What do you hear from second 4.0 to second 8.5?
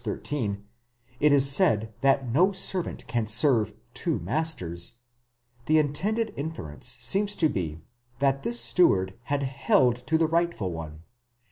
masters, the intended inference seems to be that